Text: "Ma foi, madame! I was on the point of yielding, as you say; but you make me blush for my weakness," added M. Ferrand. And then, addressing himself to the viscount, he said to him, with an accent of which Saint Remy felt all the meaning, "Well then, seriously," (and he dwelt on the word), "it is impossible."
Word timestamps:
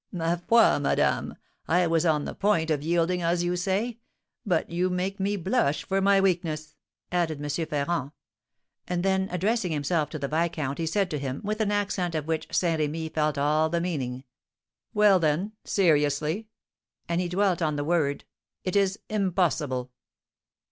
"Ma 0.11 0.35
foi, 0.35 0.79
madame! 0.79 1.35
I 1.67 1.85
was 1.85 2.07
on 2.07 2.25
the 2.25 2.33
point 2.33 2.71
of 2.71 2.81
yielding, 2.81 3.21
as 3.21 3.43
you 3.43 3.55
say; 3.55 3.99
but 4.43 4.67
you 4.71 4.89
make 4.89 5.19
me 5.19 5.35
blush 5.35 5.85
for 5.85 6.01
my 6.01 6.19
weakness," 6.19 6.75
added 7.11 7.37
M. 7.39 7.65
Ferrand. 7.67 8.11
And 8.87 9.03
then, 9.03 9.27
addressing 9.29 9.71
himself 9.71 10.09
to 10.09 10.17
the 10.17 10.27
viscount, 10.27 10.79
he 10.79 10.87
said 10.87 11.11
to 11.11 11.19
him, 11.19 11.39
with 11.43 11.61
an 11.61 11.71
accent 11.71 12.15
of 12.15 12.25
which 12.25 12.47
Saint 12.51 12.79
Remy 12.79 13.09
felt 13.09 13.37
all 13.37 13.69
the 13.69 13.79
meaning, 13.79 14.23
"Well 14.95 15.19
then, 15.19 15.51
seriously," 15.65 16.47
(and 17.07 17.21
he 17.21 17.29
dwelt 17.29 17.61
on 17.61 17.75
the 17.75 17.83
word), 17.83 18.23
"it 18.63 18.75
is 18.75 18.97
impossible." 19.07 19.91